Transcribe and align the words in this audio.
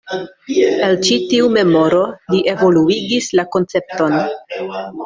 El 0.87 0.97
ĉi 1.07 1.17
tiu 1.33 1.51
memoro 1.59 2.01
li 2.35 2.43
evoluigis 2.55 3.33
la 3.41 3.49
koncepton. 3.59 4.21